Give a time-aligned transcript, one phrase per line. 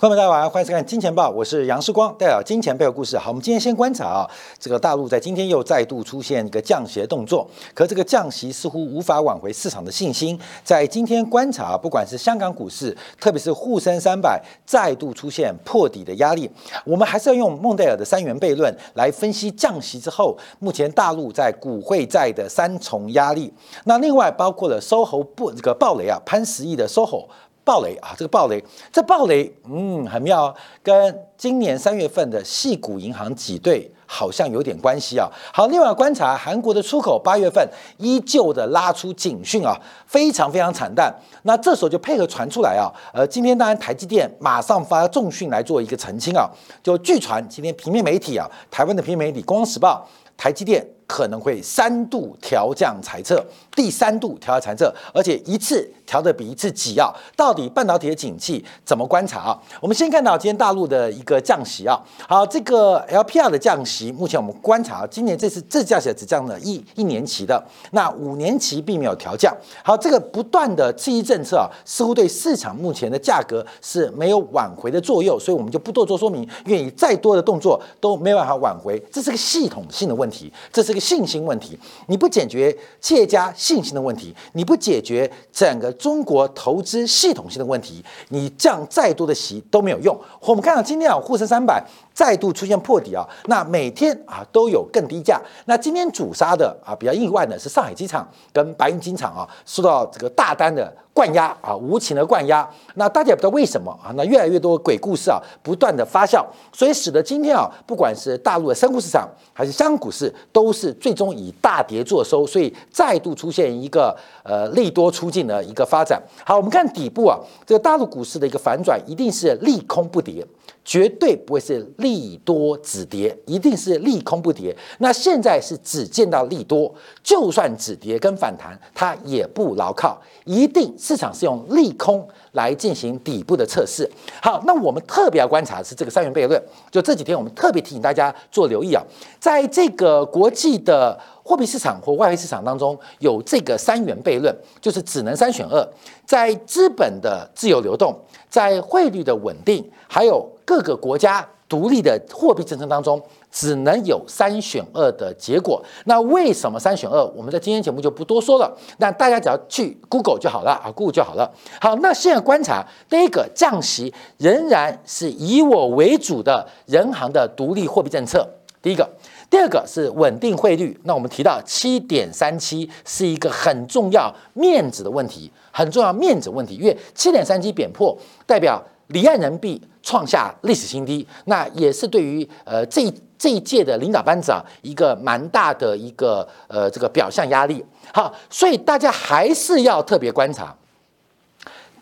[0.00, 3.18] 朋友们，大家晚上好，欢迎收看《金钱报》，我是杨世光，代表金钱背后故事。
[3.18, 10.40] 好，我们今天先观察啊，这个大陆在今天又再度出现一个降息的动作，可这个降息似乎无法挽回市场的信心。
[10.64, 16.50] 在今天观察，不管是香港股市，特别是沪深三百再度出现破底的压力，
[16.86, 23.52] 我们还是要用孟戴尔的三元悖论来分析降息之后，目前大陆在股汇债的三重压力。
[23.84, 27.26] 那另外包括了 SOHO 不这个暴雷啊，潘石屹的 SOHO。
[27.70, 28.12] 暴雷啊！
[28.16, 28.60] 这个暴雷，
[28.90, 30.52] 这暴雷，嗯，很妙，
[30.82, 35.30] 跟今年三月份的细股银行挤兑好像有点关系啊。
[35.54, 37.64] 好，另外观察韩国的出口，八月份
[37.98, 39.72] 依旧的拉出警讯啊，
[40.04, 41.14] 非常非常惨淡。
[41.44, 46.50] 那这时候就配合传出来啊，呃，今天当然台积电马上发重讯来做一个澄清啊，
[46.82, 50.04] 就据传今天平面媒体啊，台湾的平面媒体《光时报》，
[50.36, 55.90] 台积电可能会三度调降财测，第三度调降财测，而且一次。
[56.10, 57.08] 调的比一次急啊！
[57.36, 59.56] 到底半导体的景气怎么观察啊？
[59.80, 61.96] 我们先看到今天大陆的一个降息啊。
[62.28, 69.56] 好，这个 LPR 的降息，目前我们观察，今年这次这降息只降了一一年期的，那五年期并没有调降。
[69.84, 76.44] 好，这个不断的刺激政策啊，似乎对市场目前的价格是没有挽回的作用，所以我们就不多做说明。
[76.64, 81.78] 愿意再多的动作都没办法挽回，这是个系统性的问题，这是个信心问题。
[82.08, 85.92] 你不解决企业家信心的问题，你不解决整个。
[85.92, 90.18] 中国投资系统性的问题，你降再多的息都没有用。
[90.40, 95.38] 我们看到今天啊，沪深三百再度出现破底啊，那每天啊都有更低价。
[95.66, 100.90] 那今天主杀的啊比较意外的是上海机场跟白云机场啊，受到这个大单的。
[101.20, 116.18] 灌压啊，无情的灌压，那大家也不知道为什么啊，那越来越多鬼故事啊，不断的发酵，所以使得今天啊，不管是大陆的深沪市场还是香港股市，都是最终以大跌作收，所以再度出现一个呃利多出尽的一个发展。
[116.42, 120.42] 好，我们看底部啊，这个大陆股市的一个反转，一定是利空不跌。
[120.82, 124.74] 绝对不会是利多止跌，一定是利空不跌。
[124.98, 126.92] 那现在是只见到利多，
[127.22, 130.18] 就算止跌跟反弹，它也不牢靠。
[130.46, 134.08] 一定市场是用利空来进行底部的测试。
[134.40, 136.62] 好，那我们特别要观察的是这个三元悖论。
[136.88, 139.02] 就这几天，我们特别提醒大家做留意啊，
[139.40, 145.84] 在这个国际的货币市场或外汇市场当中，有这个三元悖论，就是只能三选二。
[146.24, 148.16] 在资本的自由流动，
[148.48, 153.20] 在汇率的稳定，还有各个国家独立的货币政策当中，
[153.50, 155.82] 只能有三选二的结果。
[156.04, 157.24] 那为什么三选二？
[157.36, 158.76] 我们在今天节目就不多说了。
[158.98, 161.50] 那大家只要去 Google 就好了啊，Google 就好了。
[161.80, 168.48] 好，那现在观察第一个降息，仍然是以我为主的人行的独立货币政策。
[168.82, 169.08] 第一个，
[169.50, 170.98] 第二个是稳定汇率。
[171.04, 178.82] 那我们提到七点三七是一个很重要面子的问题，很重要面子问题，因为七点三七贬破代表。
[179.12, 187.82] 离岸人民币创下历史新低，那也是对于呃这这一届的领导班子啊一个蛮大的一个呃这个表象压力。
[188.12, 190.76] 好，所以大家还是要特别观察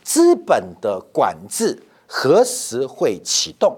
[0.03, 3.77] 资本的管制何时会启动。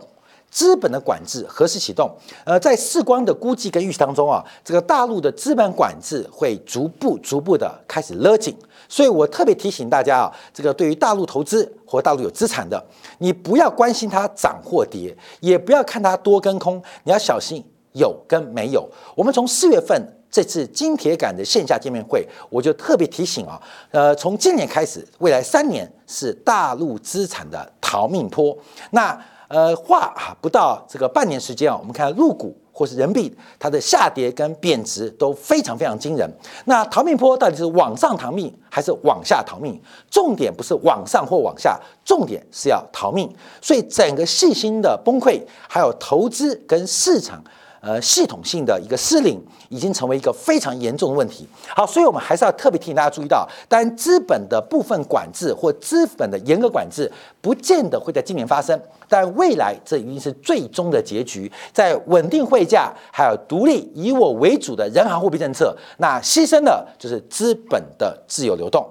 [0.50, 2.10] 资本的管制何时启动？
[2.44, 8.56] 呃，在世光的估计跟预期当中啊，这个大陆的资本管制会逐步逐步的开始勒紧。
[8.90, 12.84] 所以我特别提醒大家啊，这个对于大陆投资或大陆有资产的，
[13.18, 18.86] 你不要关心它涨或跌，也不要看它多跟空，你要小心有跟没有。
[19.14, 19.96] 我们从四月份
[20.28, 23.62] 这次金铁杆的线下见面会，我就特别提醒啊，
[23.92, 28.56] 呃，从今年开始，未来三年是大陆资产的逃命坡。
[28.90, 36.26] 那呃，话啊不到这个半年时间啊，我们看入股或是人民币，它的下跌跟贬值都非常非常惊人。
[36.64, 39.78] 那逃命坡到底是往上逃命还是往下逃命？
[40.10, 43.30] 重点不是往上或往下，重点是要逃命。
[43.60, 45.38] 所以整个信心的崩溃，
[45.68, 47.44] 还有投资跟市场。
[47.80, 51.48] 呃，系统性的一个失灵，已经成为一个非常严重的问题。
[51.74, 57.10] 好，所以我们还是要特别提醒大家注意到，但资本的部分管制或资本的严格管制，
[57.40, 58.78] 不见得会在今年发生，
[59.08, 61.50] 但未来这一定是最终的结局。
[61.72, 68.86] 在稳定汇价，还有独立以我为主的人行货币政策，那牺牲的就是资本的自由流动。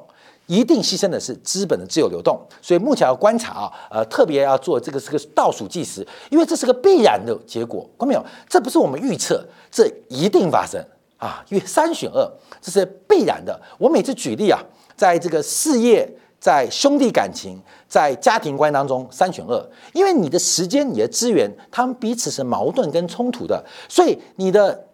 [0.50, 8.26] 一定牺牲的是资本的自由流动，所以目前要观察啊，呃，特别要做这个是个倒数计时，因为这是个必然的结果，看到没有？
[8.50, 10.84] 这不是我们预测，这一定发生
[11.18, 11.46] 啊！
[11.50, 12.28] 因为三选二，
[12.60, 13.62] 这是必然的。
[13.78, 14.60] 我每次举例啊，
[14.96, 24.88] 在这个事业、在兄弟感情、在家庭观当中，三选二，因为你的时间、你的资源，他们彼此是矛盾跟冲突的，所以你的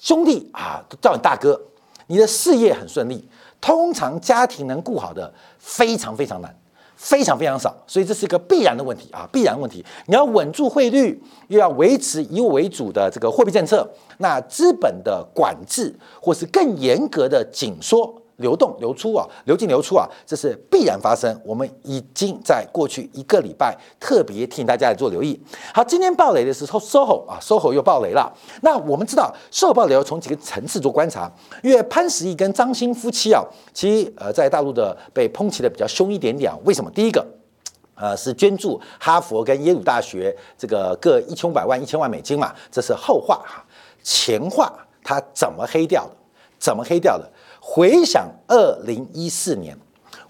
[0.00, 1.60] 兄弟啊叫你大哥，
[2.06, 3.28] 你的事业很顺利。
[3.60, 6.54] 通常家庭能顾好的非常非常难，
[6.94, 9.84] 非常非常少，所以这是一个必然的问题啊，必然问题。
[10.06, 13.88] 你要稳住汇率，又要维持以我为主的这个货币政策，
[14.18, 18.22] 那资本的管制或是更严格的紧缩。
[18.36, 21.40] 流动流出啊，流进流出啊，这是必然发生。
[21.44, 25.40] 我们已经在过去一个礼拜特别提醒大家来做留意。
[25.72, 28.32] 好，今天暴雷的是 SOHO 啊，SOHO 又暴雷了。
[28.62, 31.30] 那我们知道，SOHO 暴雷要从几个层次做观察。
[31.62, 33.42] 因为潘石屹跟张欣夫妻啊，
[33.72, 36.52] 其呃在大陆的被抨击的比较凶一点点。
[36.64, 36.90] 为什么？
[36.90, 37.26] 第一个，
[37.94, 43.64] 呃，是捐助哈佛跟耶鲁大学这个各一千五百万、一千万美金嘛，这是后话哈。
[44.02, 44.72] 前话，
[45.02, 46.10] 他怎么黑掉的？
[46.58, 47.30] 怎么黑掉的？
[47.68, 49.76] 回想二零一四年，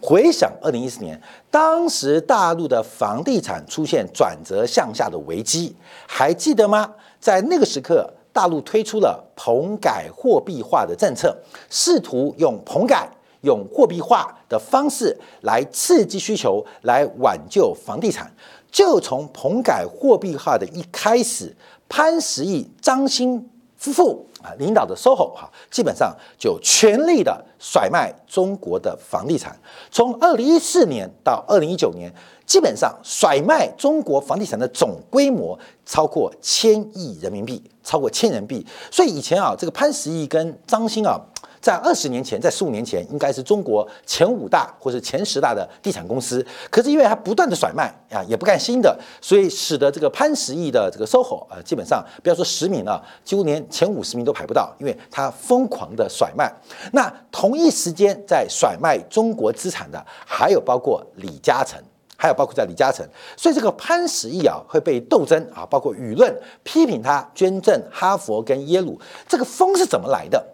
[0.00, 5.76] 回想二零一四年，当时大陆的房地产出现转折向下的危机，
[6.08, 6.94] 还记得吗？
[7.20, 11.36] 在那个时刻，大陆推出了棚改货币化的政策，
[11.68, 13.06] 试图用棚改、
[13.42, 18.32] 用货币化的方式来刺激需求，来挽救房地产。
[18.72, 21.54] 就从棚改货币化的一开始，
[21.88, 24.52] 潘石屹、张欣夫妇啊。
[24.58, 29.58] 领导的 SOHO 哈，基本上就全力的甩卖中国的房地产。
[29.90, 32.12] 从二零一四年到二零一九年，
[32.46, 38.66] 基本上甩卖中国房地产的总规模超过千亿人民币，超过千人民币。
[38.90, 41.20] 所以以前啊，这个潘石屹跟张欣啊。
[41.66, 46.46] 在二十年前，在十五年前，应该是中国前五大或是前十大的地产公司。
[46.70, 56.48] 可是因为它不断的甩卖啊，也不干新的，所以使得这个潘石屹的这个 SOHO 啊，基本上不要说十名了，几乎连前五十名都排不到，因为它疯狂的甩卖。
[56.92, 61.82] 那同一时间在甩卖中国资产的，还有包括李嘉诚，
[62.16, 63.04] 还有包括在李嘉诚。
[63.36, 70.52] 所以这个潘石屹啊，会被斗争啊，包括舆论批评他捐赠哈佛跟耶鲁，这个风是怎么来的？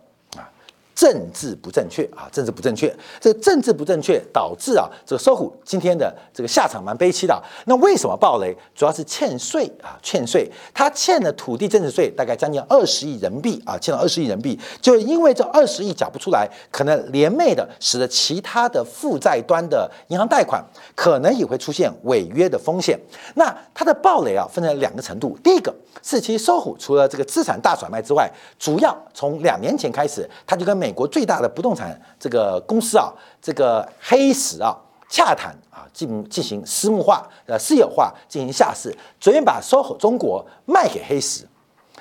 [0.94, 7.42] 政治不正确啊，政治不正确，这个政治不正确导致啊，这个搜狐今天的这个下场蛮悲戚的。
[7.66, 8.56] 那为什么暴雷？
[8.74, 20.62] 主要是欠税啊，欠税，他欠的土地增值税大概将近二十亿人民币啊，欠了二十亿人民币，就因为这二十亿缴不出来，可能连袂的使得其他的负债端的银行贷款
[20.94, 22.98] 可能也会出现违约的风险。
[23.34, 34.76] 那它的暴雷啊，分成两个程度，第一个是其实搜狐除了这个资产大甩卖之外，主要从两年前开始，他就跟美国最大的不动产这个公司啊，这个黑石啊
[35.08, 41.46] 洽谈啊，进进行私募化、呃私有化，进行下市，昨天把 SOHO 中国卖给黑石，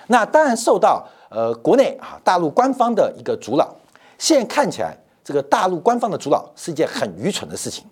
[0.07, 3.69] 那当然受到呃国内啊大陆官方的一个阻挠。
[4.17, 7.85] 现在看起来，这个大陆官方的阻挠是一件很愚蠢的事情，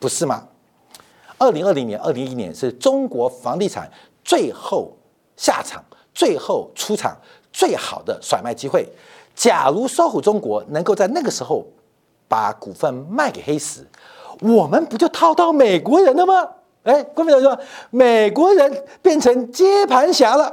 [0.00, 0.48] 不是吗？
[1.38, 3.88] 二零二零年、二零一一年是中国房地产
[4.24, 4.90] 最后
[5.36, 7.16] 下场、最后出场
[7.52, 8.88] 最好的甩卖机会。
[9.34, 11.66] 假如 SOHO 中国能够在那个时候
[12.28, 13.86] 把股份卖给黑石，
[14.40, 16.48] 我们不就套到美国人了吗？
[16.84, 17.56] 哎，郭明说，
[17.90, 20.52] 美国人变成接盘侠了，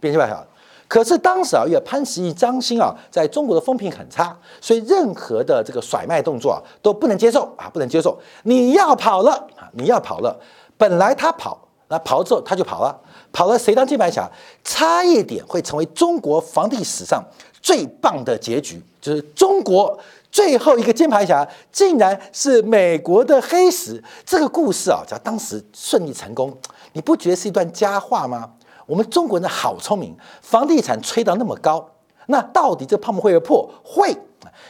[0.00, 0.44] 变接盘侠。
[0.88, 8.18] 可是当时啊，因为潘石屹、张欣啊，在中国的风评很差，所以任何的这个甩卖动作啊都不能接受啊，不能接受。
[8.42, 10.36] 你要跑了啊，你要跑了，
[10.76, 11.58] 本来他跑，
[11.88, 12.98] 那跑之后他就跑了，
[13.30, 14.28] 跑了谁当接盘侠？
[14.64, 17.22] 差一点会成为中国房地史上。
[17.68, 19.98] 最棒的结局就是中国
[20.32, 24.02] 最后一个金牌侠，竟然是美国的黑石。
[24.24, 26.56] 这个故事啊，在当时顺利成功，
[26.94, 28.50] 你不觉得是一段佳话吗？
[28.86, 31.86] 我们中国人好聪明，房地产吹到那么高，
[32.28, 33.70] 那到底这泡沫会不会破？
[33.84, 34.16] 会。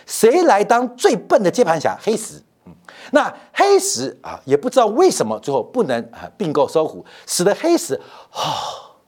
[0.05, 1.97] 谁来当最笨的接盘侠？
[2.03, 2.43] 黑石。
[2.67, 2.75] 嗯，
[3.13, 7.95] 那黑石啊，也不知道为什么最后不能啊并购搜狐，使得黑石
[8.33, 8.99] 哦，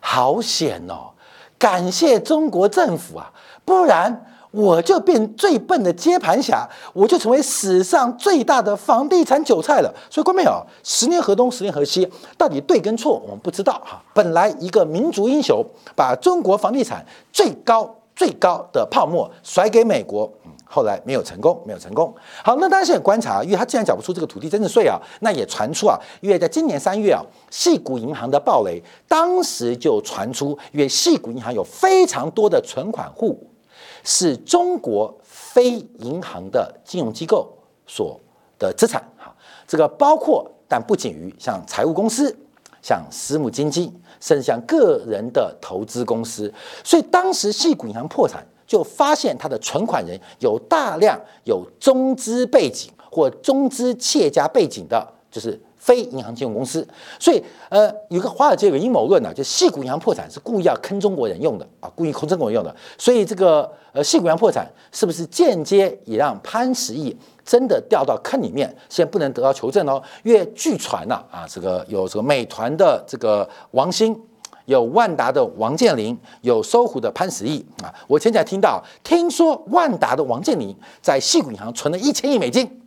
[0.00, 1.12] 好险哦。
[1.58, 3.32] 感谢中国政府啊，
[3.64, 9.94] 不然我就变最笨的接盘侠，我就成为史上最大的房地产韭菜了。
[10.10, 14.02] 所以，观众朋友，十年河东，十年河西，到底对跟错，我们不知道哈。
[14.14, 20.30] 本来一个民族英雄，把中国房地产最高最高的泡沫甩给美国。
[20.76, 22.14] 后来没有成功，没有成功。
[22.44, 33.42] 好，那大家现在观察，因为他既然缴不出这个土地增值税啊，那也传出啊，因为在今年三月啊，细谷银行的暴雷，当时就传出，因为细谷银行有非常多的存款户
[34.04, 37.50] 是中国非银行的金融机构
[37.86, 38.20] 所
[38.58, 39.34] 的资产，哈，
[39.66, 42.36] 这个包括但不仅于像财务公司、
[42.82, 43.90] 像私募基金，
[44.20, 46.52] 甚至像个人的投资公司，
[46.84, 48.46] 所以当时细谷银行破产。
[48.66, 56.86] 就发现他的存款人有大量有中资背景或中资企业家背景的，就是非银行金融公司。
[57.20, 62.74] 所以，呃，有个华尔街有个阴谋论呢，就细股银行破产是故意要坑中国人用的啊，故意坑中国人用的。
[62.98, 68.68] 所以，这个呃细股银行破产是不是间接也让潘石屹真的掉到坑里面？
[68.88, 74.20] 现在不能得到求证哦，因为据传呐啊，这个有这个美团的这个王兴。
[74.66, 77.92] 有万达的王健林，有搜狐的潘石屹啊！
[78.06, 82.82] 我前几天听到，听说万达的王健林在细谷银行存了一千亿美金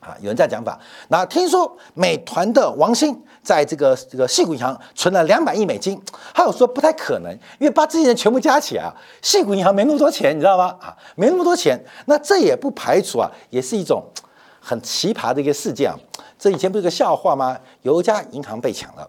[0.00, 0.78] 啊，有人这样讲法。
[1.08, 6.00] 那听说美团的王兴在这个这个细谷银行存了两百亿美金，
[6.32, 10.76] 还有说不太可能，因为把这些人全部加起来啊，细谷银行没那么多钱，你知道吗？
[10.80, 11.78] 啊，没那么多钱。
[12.06, 14.02] 那这也不排除啊，也是一种
[14.60, 15.98] 很奇葩的一个事件啊。
[16.38, 17.58] 这以前不是个笑话吗？
[17.82, 19.08] 有一家银行被抢了。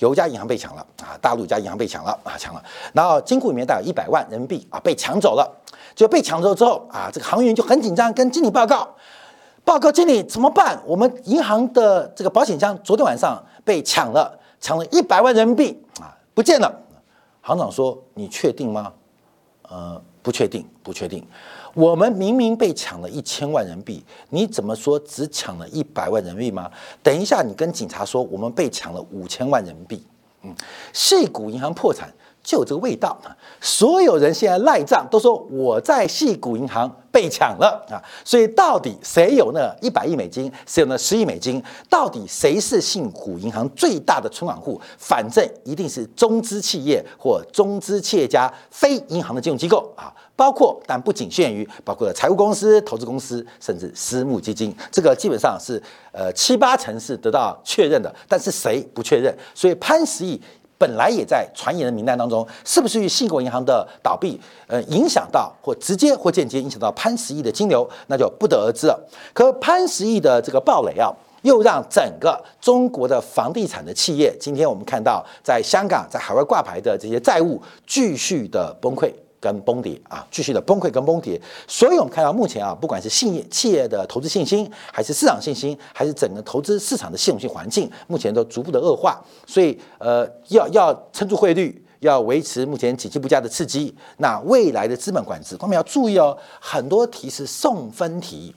[0.00, 2.62] 有一家银行被抢了啊，大陆一家银行被抢了啊，抢了。
[2.92, 5.50] 然后金库里面大概一百万人民币啊，被抢走了。
[5.94, 8.88] 就被抢走之后啊，这个行员就很紧张，跟经理报告，
[9.64, 10.80] 报告经理怎么办？
[10.86, 16.72] 我们银行的这个保险箱昨天晚上被抢了，抢了一百万人民币啊，不见了。
[17.42, 18.92] 行长说：“你确定吗？”
[19.68, 21.26] 呃，不确定，不确定。
[21.74, 26.70] 我们明明被抢了一千万人民币，你怎么说只抢了一百万人民币吗？
[27.02, 30.04] 等一下，你跟警察说我们被抢了五千万人民币。
[30.42, 30.54] 嗯，
[30.92, 32.12] 细谷银行破产。
[32.42, 33.36] 就这个味道啊！
[33.60, 38.00] 所有人现在赖账，都说我在细谷银行被抢了啊！
[38.24, 41.62] 所以到底谁有那一百亿美金，谁有那十亿美金？
[41.88, 44.80] 到底谁是细谷银行最大的存款户？
[44.96, 50.12] 反正一定是中资企业或中资企业家、非银行的金融机构啊！
[50.34, 54.74] 包括但不仅限于包括了财务公司、投资公司，甚至私募基金。
[54.90, 55.80] 这个基本上是
[56.10, 59.36] 呃七八成是得到确认的，但是谁不确认？
[59.54, 60.40] 所以潘石屹。
[60.80, 68.98] 本来也在传言的名单当中，是不是与信国银行的倒闭，呃，影响到或直接或间接影响到潘石屹的金流，那就不得而知了。
[69.34, 79.12] 可潘石屹的这个暴雷啊，又让整个中国的房地产的企业，今天我们看到在香港在海外挂牌的这些债务继续的崩溃。
[79.40, 89.18] 跟崩跌啊，继续的崩溃跟崩跌，所以我们看到目前啊，不管是信业企业的投资信心，还是市场信心，还是整个投资市场的系统性环境，目前都逐步的恶化。
[89.46, 96.36] 所以呃，要要撑住汇率，要维持目前景气不佳的刺激，那未来的资本管制，我们要注意哦。
[96.60, 98.54] 很多题是送分题，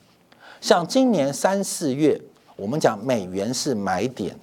[0.59, 2.19] 像今年三四月，
[2.57, 4.37] 我们讲美元是买点，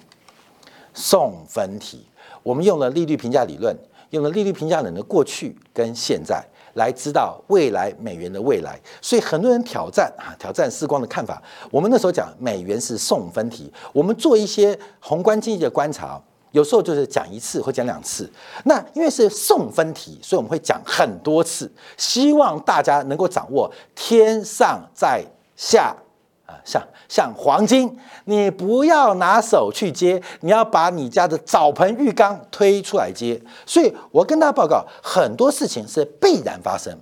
[0.95, 2.03] 送分题，
[2.41, 3.75] 我们用了利率评价理论。
[4.11, 6.41] 用了利率评价人的过去跟现在
[6.75, 11.41] 来知道未来美元的未来，所以很多人挑战啊，挑战时光的看法。
[11.69, 18.29] 我们那时候讲美元是送分题，我们做一些宏观经济的观察，有时候就是讲一次或讲两次。
[18.63, 25.23] 那因为是送分题，所以我们会讲很多次，希望大家能够掌握天上在
[25.55, 25.95] 下。
[26.63, 33.41] 像像黄金，你不要拿手去接，你要把你家的澡盆浴缸推出来接。
[33.65, 36.97] 所以我跟大家报告，很多事情是必然发生，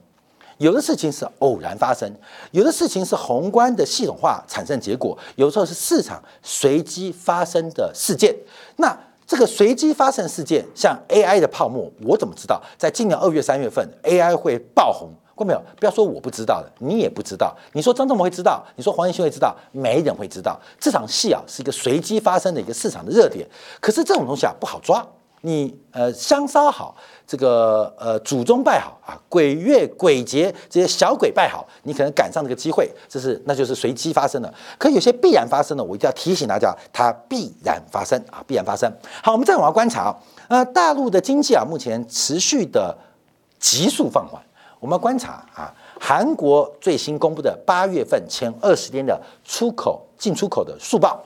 [0.58, 2.12] 有的事情是偶然发生，
[2.52, 8.36] 有的事情是宏观的系统化产生结果，有时候是市场随机发生的事件。
[8.78, 15.10] 那这个随机发生事件，像 AI 的泡沫，我怎么知道在今年二月、三月份 AI 会爆红？
[15.40, 15.62] 过没有？
[15.80, 17.56] 不要说我不知道的，你也不知道。
[17.74, 20.60] 你说张忠谋会知道，你说黄仁勋会知道，没人会知道。
[20.80, 23.48] 这场戏啊，是一个随机发生的一个市场的热点。
[23.80, 25.06] 可是这种东西啊，不好抓。
[25.42, 26.94] 你呃，香烧好，
[27.26, 34.54] 这个呃，祖宗拜好啊，鬼月鬼节这些小鬼拜好，你可能赶上这个机会，这是那就是随机发生的。
[34.78, 38.92] 可有些必然发生的，我一定要提醒大家，它必然发生啊，必然发生。
[39.24, 40.18] 好，我们再往下观察啊，
[40.50, 42.98] 呃，大陆的经济啊，目前持续的
[43.58, 44.42] 急速放缓。
[44.80, 51.22] 我们观察啊，韩国最新公布的八月份前二十天的出口进出口的速报，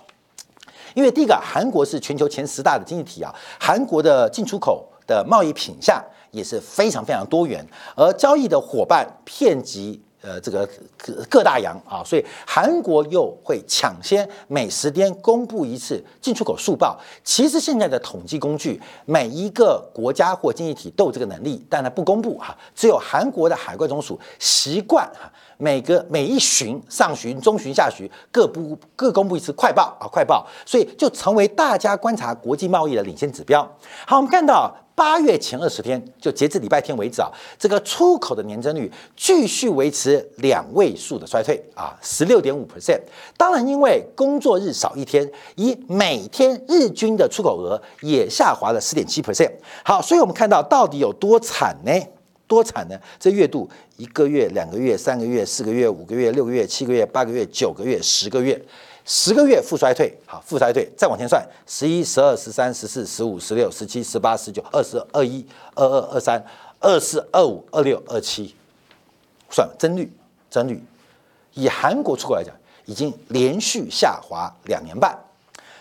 [0.96, 10.02] 因为第一个，韩国是全球前十大的经济体啊，韩国的进出口的贸易品项也是非常非常多元，而交易的伙伴遍及。
[10.24, 10.66] 呃，这个
[10.98, 16.98] 各各大洋啊，所以韩国又会抢先每十天公布一次进出口速报。
[17.26, 22.58] 其实现在的统计工具，每一个国家或经济体都有这个能力，但它不公布哈。
[22.74, 33.62] 只有韩国的海关总署习惯哈，每个每一旬、上旬、中旬、下旬各不各公布一次快报啊，快报，所以就成为大家观察国际贸易的领先指标。
[34.06, 34.74] 好，我们看到。
[34.96, 43.02] 八月前二十天，就截至礼拜天为止啊，这个出口的年增率继续维持两位数的衰退啊，十六点五 percent。
[43.36, 49.52] 当然，因为工作日少一天，以每天日均的出口额也下滑了十点七 percent。
[49.84, 51.92] 好，所以我们看到到底有多惨呢？
[52.54, 53.00] 多惨呢？
[53.20, 53.68] 这月度
[53.98, 58.62] 一个月、两个月、三个月、四个月、五个月、六个月、七个月、八个月、九个月、十个月，
[59.04, 65.44] 十个月负衰退，好，负衰退，再往前算，十一、十二、十三、十四、十五、十六、十七、十八、十九、二十二、一、
[65.74, 66.46] 二二、二三、
[66.80, 68.54] 二四、二五、二六、二七，
[69.50, 70.12] 算增率，
[70.52, 70.80] 增率，
[71.56, 72.54] 以韩国出口来讲，
[72.86, 75.18] 已经连续下滑两年半，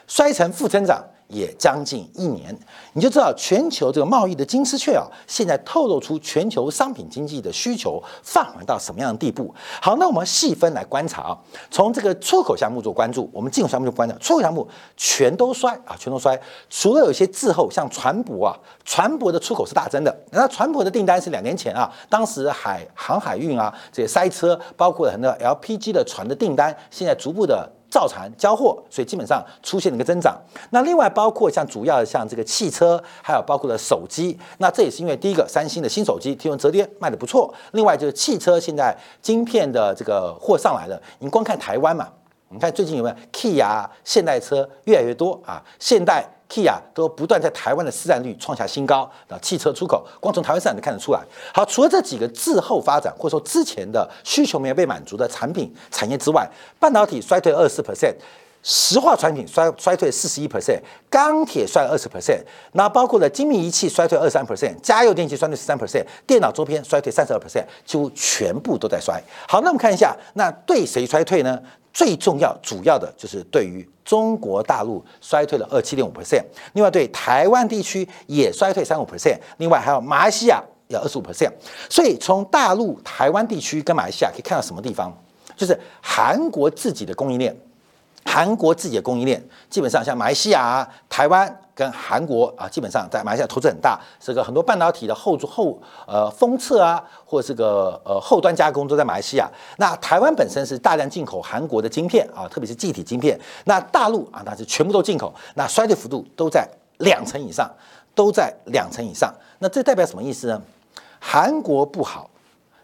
[0.07, 1.05] 衰成负增长。
[1.33, 2.57] 也将近一年，
[2.93, 9.53] 你就知道全球这个贸易的金丝雀啊，现在透露出全球商品经济的需求放缓到什么样的地步？
[9.81, 11.39] 好，那我们细分来观察啊，
[11.71, 27.71] 从这个出口项目做关注，我们进口项目就关注，出口项目全都衰啊，全都衰，除了有些滞后，像船舶啊，船舶的出口是大增的，那船舶的订单是两年前啊，当时海航海运啊，这些塞车，包括很多 LPG 的船的订单，现在逐步的。
[27.93, 30.35] 造船交货，所以基本上出现了一个增长。
[30.71, 34.39] 那另外包括像主要像这个汽车，还有包括了手机。
[34.57, 37.53] 那这也是因为第一个，三星的新手机提供折叠卖的不错。
[37.73, 40.99] 另外就是汽车现在晶片的这个货上来了。
[41.19, 42.09] 你光看台湾嘛，
[42.53, 45.63] 你看最近有没有 Kia 现代车越来越多啊？
[45.79, 46.25] 现代。
[46.53, 51.21] Kia 都不断在台湾的市占率创下新高，啊，汽车出口光从台湾市场就看得出来。
[51.55, 56.47] 好，除了这几个滞后发展或者说之前的需求没有被满足的产品产业之外，
[56.79, 58.15] 半导体衰退二十 percent，
[58.63, 60.79] 石化产品衰衰退四十一 percent，
[61.09, 62.43] 钢铁衰二十 percent，
[62.73, 69.19] 那包括了精密仪器衰退二三 percent，家用电器衰退十三 percent，电脑周边衰退三十二 percent，几乎全部都在衰。
[69.49, 71.59] 好，那我们看一下，那对谁衰退呢？
[71.93, 81.53] 最重要、主要的就是对于中国大陆衰退了二七点五 percent，另外对台湾地区也衰退三五 percent，另外还有马来西亚有二十五 percent。
[81.91, 85.13] 所以从大陆、台湾地区跟马来西亚可以看到什么地方，
[85.57, 87.55] 就是韩国自己的供应链，
[88.25, 91.59] 韩国自己的供应链基本上像马来西亚、台湾。
[91.75, 99.51] 跟韩国啊，基本上在马来西亚投资很大，这个很多半导体的后后呃封测啊，或这个呃后端加工都在马来西亚。
[99.79, 103.41] 那台湾本身是大量进口韩国的晶片啊，特别是记体晶片。
[103.65, 106.69] 那大陆啊，那是全部都进口，那衰退幅度都在
[106.99, 107.69] 两成以上，
[108.15, 109.35] 都在两成以上。
[109.59, 110.63] 那这代表什么意思呢？
[111.19, 112.29] 韩国不好，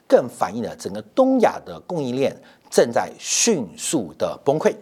[0.08, 2.34] 更反映了整个东亚的供应链
[2.70, 4.74] 正在迅速的崩溃。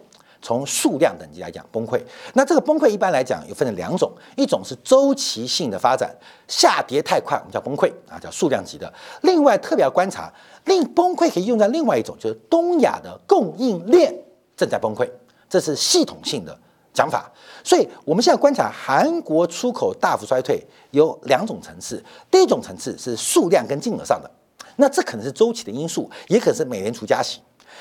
[0.46, 2.00] 从数量等级来讲，崩溃。
[2.34, 6.14] 那这个崩溃一般来讲有分成两种，一种是周期性的发展，
[6.46, 8.92] 下跌太快，我们叫崩溃啊，叫数量级的。
[9.22, 10.32] 另外特别要观察，
[10.66, 14.14] 另崩溃可以用在另外一种，就是东亚的供应链
[14.56, 15.10] 正在崩溃，
[15.50, 16.56] 这是系统性的
[16.94, 17.28] 讲法。
[17.64, 24.30] 所以我们现在观察韩国出口大幅衰退有两种层次，第一种层次是数量跟金额上的，
[24.76, 27.40] 那这可能是周期的因素，也可能是美联储加息。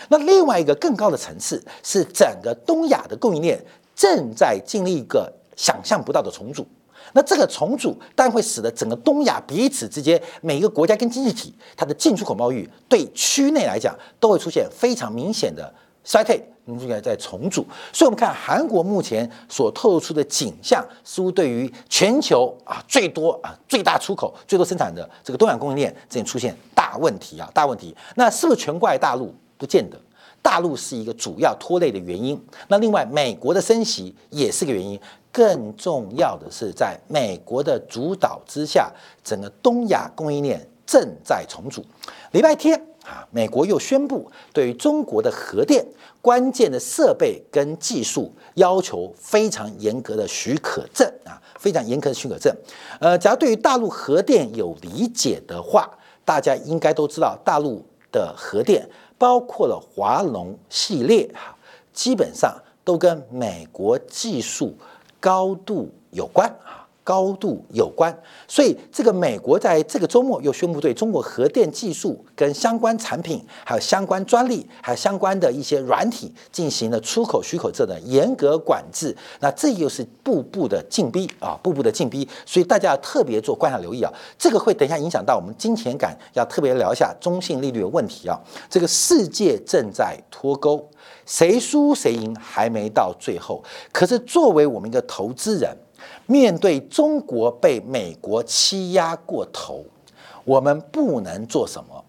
[0.09, 3.63] 那另外一个更高的层次是整个东亚的供应链
[3.95, 6.65] 正在经历一个想象不到的重组。
[7.13, 17.65] 那这个重组当然会使得整个东亚彼此之间每一个国家跟经济体它的进出口贸易对区内来讲都会出现非常明显的衰退，应该在重组。
[17.93, 27.95] 所以，我们看韩国目前所透露出的景象，似乎对于全球啊最多啊最大出口、最多生产的这个东亚供应链正出现大问题啊大问题。
[28.15, 29.33] 那是不是全怪大陆？
[29.57, 29.97] 不见得，
[30.41, 32.39] 大陆是一个主要拖累的原因。
[32.67, 34.99] 那另外，美国的升息也是个原因。
[35.31, 38.89] 更重要的是，在美国的主导之下，
[39.21, 41.83] 整个东亚供应链正在重组。
[42.31, 45.85] 礼拜天啊，美国又宣布对于中国的核电
[46.21, 52.55] 关键的设备跟技术要求非常严格的许可证啊，非常严格的许可证。
[53.01, 55.89] 呃，假如对于大陆核电有理解的话，
[56.23, 58.89] 大家应该都知道大陆的核电。
[59.17, 61.55] 包括了华龙系列哈，
[61.93, 64.75] 基本上都跟美国技术
[65.19, 66.84] 高度有关啊。
[67.05, 68.11] 高度有关，
[68.47, 79.15] 所以这个美国在这个周末又宣布对中国核电技术跟相关产品，还有相关专利，还有相关的一些软体进行了出口许可证的严格管制。
[79.39, 82.27] 那这又是步步的进逼啊，步步的进逼。
[82.43, 88.41] 所以大家要特别做观察留意啊，这个会等一下影响到我们金钱感，要特别聊一下中性利率的问题啊。
[88.67, 90.89] 这个世界正在脱钩，
[91.27, 95.77] 谁输谁赢还没到最后，可是作为我们一个投资人。
[96.27, 99.85] 面对中国被美国欺压过头，
[100.43, 102.03] 我们不能做什么？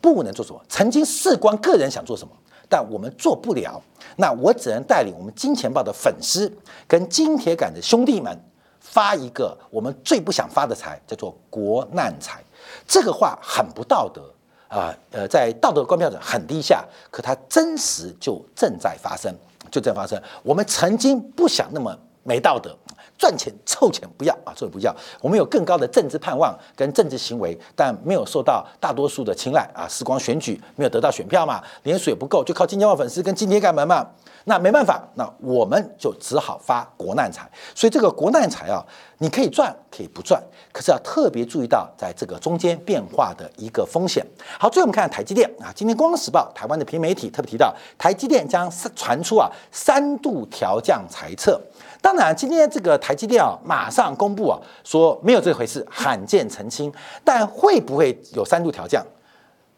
[0.00, 0.60] 不能做什么？
[0.68, 2.32] 曾经事关个人想做什么，
[2.68, 3.80] 但我们做不了。
[4.16, 6.50] 那我只能带领我们金钱豹的粉丝
[6.88, 8.36] 跟金铁杆的兄弟们
[8.80, 12.42] 发一个我们最不想发的财，叫做国难财。
[12.86, 14.22] 这个话很不道德
[14.68, 19.32] 啊，呃，在道德观标准很低下，可它真实就正在发生，
[19.70, 20.20] 就在发生。
[20.42, 21.96] 我们曾经不想那么。
[22.22, 22.76] 没道德。
[23.18, 24.92] 赚钱臭钱不要啊，这不要。
[25.20, 29.86] 我们有更高的政治盼望跟政治行为，但没有受到大多数的青睐啊。
[29.86, 34.04] 时光选举没有得到选票嘛，连水不够，就靠金钱豹粉丝跟金铁干门嘛。
[34.44, 37.48] 那没办法，那我们就只好发国难财。
[37.76, 38.84] 所以这个国难财啊，
[39.18, 44.26] 你可以赚，可以不赚，可是要特别注意到在这个中间变化的一个风险。
[44.58, 51.60] 好，最后我们看台积电啊，今天《光时报》台湾的平媒体特别提到，台积电将传出啊三度调降财测。
[52.02, 56.92] 当然，今天这个台积电啊，马上公布啊，说没有这回事，罕见澄清。
[57.22, 59.06] 但会不会有三度调降？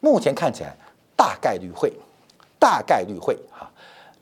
[0.00, 0.74] 目前看起来
[1.14, 1.92] 大概率会，
[2.58, 3.70] 大概率会哈，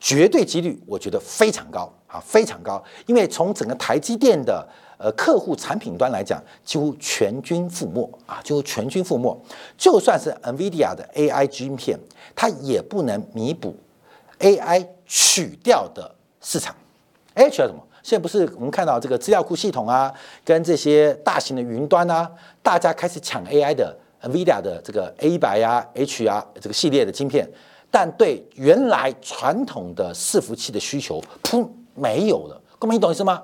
[0.01, 2.83] 绝对几率我觉得非常高啊，非常高。
[3.07, 4.67] 因为从整个台积电的
[4.99, 9.41] 呃客户产品端来讲，几乎全军覆没啊，几乎全军覆没。
[9.79, 11.97] 就算是 NVIDIA 的 AI 晶片，
[12.35, 13.77] 它也不能弥补
[14.41, 16.75] AI 取掉的市场。
[17.37, 17.81] AI 取掉什么？
[18.03, 20.13] 现在不是我们看到这个资料库系统啊，
[20.45, 22.29] 跟这些大型的云端啊，
[22.63, 27.49] 大家开始抢 AI 的 NVIDIA 的这个 A 一百呀、H 啊这个系列的晶片，
[27.91, 32.61] 但对原来传统的伺服器的需求，噗没有了。
[32.79, 33.43] 各位，你懂意思吗？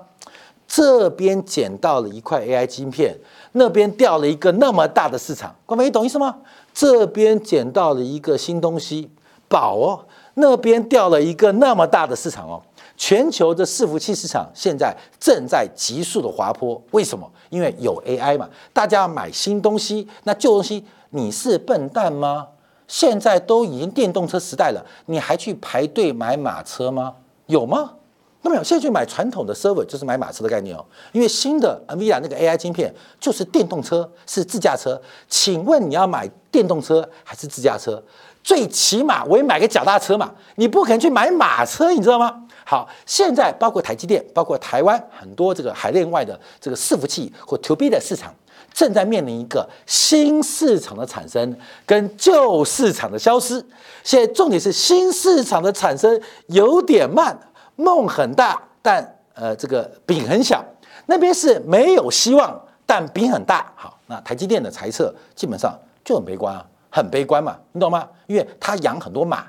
[0.67, 3.17] 这边捡到了一块 AI 晶片，
[3.53, 5.55] 那边掉了一个那么大的市场。
[5.65, 6.37] 各位，你懂意思吗？
[6.73, 9.09] 这边捡到了一个新东西，
[9.47, 12.61] 宝哦，那边掉了一个那么大的市场哦。
[12.99, 17.31] 全球的伺服器市场现在正在急速的滑坡，为什么？
[17.49, 22.45] 因为有 AI 嘛，大家要买新东西，那旧东西你是笨蛋吗？
[22.89, 27.15] 现在都已经电动车时代了，你还去排队买马车吗？
[27.45, 27.93] 有吗？
[28.41, 35.01] 那么有，现在去买传统的 server 就是买马车的概念哦，因为新的 NVIDIA 那个 AI 晶片就是电动车，是自驾车。
[35.29, 38.03] 请问你要买电动车还是自驾车？
[38.43, 42.45] 最起码我也买个脚踏车嘛，你不可能去买马车，你知道吗？
[42.69, 48.31] 好，现在包括台积电，包括台湾很多这个海内外的这个伺服器或 To B 的市场，
[48.71, 53.65] 正在面临一个新市场的产生跟旧市场的消失。
[54.03, 57.35] 现在重点是新市场的产生有点慢，
[57.75, 60.63] 梦很大，但呃这个饼很小。
[61.07, 62.55] 那边是没有希望，
[62.85, 63.73] 但饼很大。
[63.75, 68.07] 好，那台积电的猜测基本上就很悲观啊，很悲观嘛，你懂吗？
[68.27, 69.47] 因为它养很多马。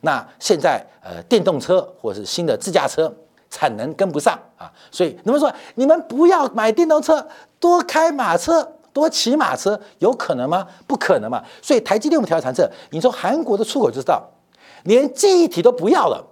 [0.00, 3.12] 那现在呃，电动车或者是新的自驾车
[3.50, 7.26] 产能跟不上啊，所以你们说你们不要买电动车，
[7.60, 10.66] 多开马车，多骑马车，有可能吗？
[10.86, 11.42] 不可能嘛。
[11.60, 14.28] 所以台积电我们调查这，你说韩国的出口就知道，
[14.84, 16.24] 连记忆体都不要了，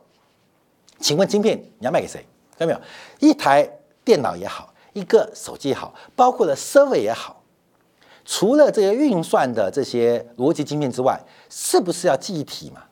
[0.99, 2.25] 请问晶片你要卖给谁？
[2.59, 2.81] 看到没有？
[3.29, 3.69] 一台
[4.05, 7.43] 电脑也好，一个手机也好，包括了 server 也好，
[8.25, 12.83] 除了这些运算的这些逻辑晶片之外，是不是要记忆体嘛？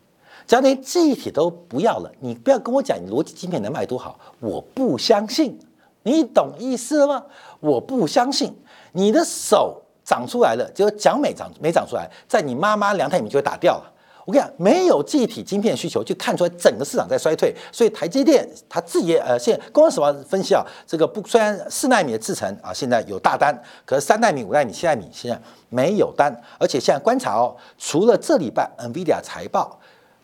[0.49, 5.59] 只要连记忆体都不要了，你不要跟我讲你逻辑晶片能卖多好，我不相信，
[6.05, 7.23] 你懂意思吗？
[7.61, 8.57] 我不相信，
[8.93, 13.93] 你的手长出来了，结果讲没长没长出来，在你妈妈两台米就会打掉了。
[14.25, 17.55] 我跟你讲，没有记忆体晶片需求，就看出来整个市场在衰退。
[17.71, 20.65] 所以台积电它自己呃，现公司什么分析啊？
[20.87, 29.79] 这个不虽然四纳米的制程啊，现在有大单，可是三纳米、五纳米、七纳米现在没有单，而且现在观察哦，除了这礼拜 NVIDIA 财报。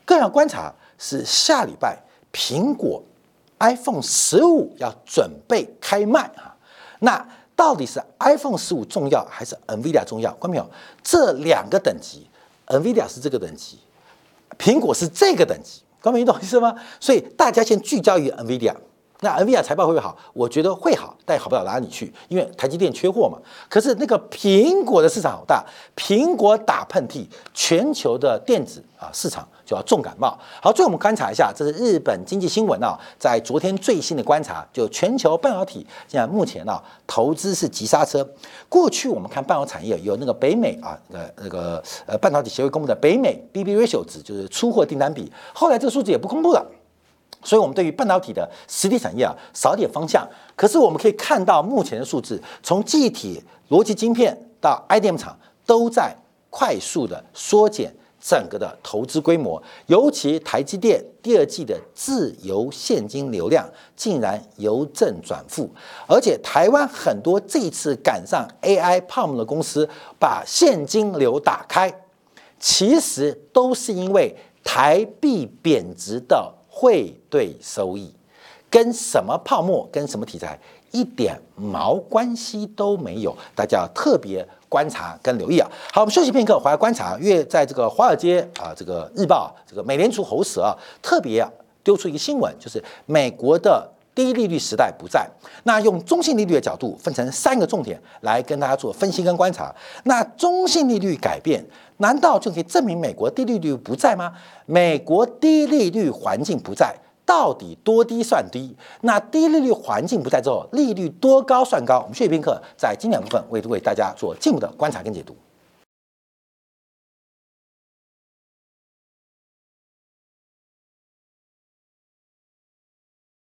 [0.04, 1.98] 更要观察是下礼拜
[2.32, 3.02] 苹果
[3.60, 6.54] iPhone 十五要准备开卖啊，
[7.00, 10.32] 那到底是 iPhone 十五重要还是 NVIDIA 重要？
[10.34, 10.68] 看没有？
[11.02, 12.26] 这两个等级
[12.66, 13.78] ，NVIDIA 是这个等级，
[14.58, 16.18] 苹果是这个等级，看到没？
[16.18, 16.74] 你懂意思吗？
[16.98, 18.74] 所以大家先聚焦于 NVIDIA。
[19.24, 20.14] 那 NVIDIA 财报会不会好？
[20.34, 23.38] 我觉得会好，但好不了哪里去，因为台积电缺货嘛。
[23.70, 25.64] 可是那个苹果的市场好大，
[25.96, 30.38] 苹果打喷嚏，全球的电子啊市场就要重感冒。
[30.60, 38.28] 好，最后我们观察一下，这是日本经济新闻啊，在昨天最新的观察，就全球半导体现在目前啊投资是急刹车。
[38.68, 46.62] 过去我们看半导体产业有那个北美啊，呃那个呃半导体协会公布的北美 BB ratio 值，就是出货订单比，后来这个数字也不公布了。
[47.44, 50.26] 所以，我们对于半导体的实体产业啊，少点方向。
[50.56, 56.16] 可是，我们可以看到目前的数字，从记忆体、逻辑晶片到 IDM 厂，都在
[56.48, 59.62] 快速的缩减整个的投资规模。
[59.86, 65.68] 尤其台积电第二季的自由现金流量竟然由正转负，
[66.08, 69.86] 而且台湾很多这次赶上 AI 泡沫的公司，
[70.18, 71.92] 把现金流打开，
[72.58, 76.54] 其实都是因为台币贬值的。
[76.84, 78.12] 汇兑收益
[78.68, 80.58] 跟什么泡沫、跟什么题材
[80.90, 85.66] 一点毛关系都没有，大家要特别观察跟留意啊。
[85.90, 87.18] 好，我们休息片刻，回来观察。
[87.18, 91.42] 因为在这个华尔街啊，这个日报，这个美联储喉舌啊，特别
[91.82, 95.26] 丢出一个新闻，就是美国的低利率时代不在。
[95.62, 99.74] 那用中性利率的角度，分成三个重点来跟大家做分析跟观察。
[100.04, 101.64] 那中性利率改变，
[101.98, 104.32] 难道就可以证明美国低利率不在吗？
[104.66, 108.76] 美国低利率环境不在，到底多低算低？
[109.02, 112.00] 那低利率环境不在之后，利率多高算高？
[112.00, 115.36] 我们血液宾课在经典部分为为大家做进一步的观察跟解读。